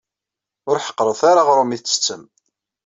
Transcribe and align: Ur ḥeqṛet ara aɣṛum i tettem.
Ur 0.69 0.77
ḥeqṛet 0.85 1.21
ara 1.31 1.41
aɣṛum 1.45 1.71
i 1.77 1.79
tettem. 1.79 2.23